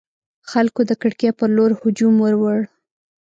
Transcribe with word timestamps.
خلکو 0.51 0.81
د 0.89 0.91
کړکۍ 1.01 1.29
پر 1.37 1.49
لور 1.55 1.71
هجوم 1.81 2.15
وروړ. 2.21 2.59